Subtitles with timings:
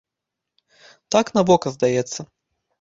[1.17, 2.19] Так на вока здаецца.